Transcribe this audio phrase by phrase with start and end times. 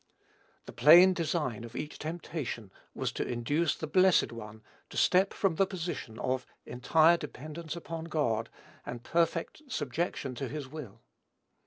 [0.65, 5.57] The plain design of each temptation was to induce the Blessed One to step from
[5.57, 8.49] the position of entire dependence upon God,
[8.83, 11.03] and perfect subjection to his will.